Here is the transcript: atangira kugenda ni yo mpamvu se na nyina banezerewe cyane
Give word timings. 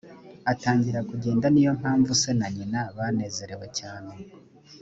atangira 0.51 0.99
kugenda 1.09 1.45
ni 1.49 1.61
yo 1.65 1.71
mpamvu 1.79 2.11
se 2.21 2.31
na 2.39 2.47
nyina 2.55 2.81
banezerewe 2.97 3.67
cyane 3.79 4.13